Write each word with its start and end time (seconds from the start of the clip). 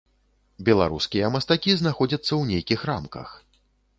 Беларускія 0.69 1.29
мастакі 1.35 1.75
знаходзяцца 1.81 2.27
ў 2.27 2.41
нейкіх 2.53 2.79
рамках. 2.91 3.37